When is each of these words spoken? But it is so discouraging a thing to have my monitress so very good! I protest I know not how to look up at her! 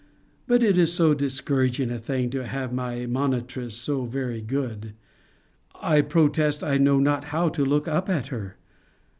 But 0.47 0.63
it 0.63 0.79
is 0.79 0.91
so 0.91 1.13
discouraging 1.13 1.91
a 1.91 1.99
thing 1.99 2.31
to 2.31 2.47
have 2.47 2.73
my 2.73 3.05
monitress 3.05 3.73
so 3.75 4.05
very 4.05 4.41
good! 4.41 4.93
I 5.79 6.01
protest 6.01 6.63
I 6.63 6.79
know 6.79 6.99
not 6.99 7.25
how 7.25 7.49
to 7.49 7.63
look 7.63 7.87
up 7.87 8.09
at 8.09 8.29
her! 8.29 8.55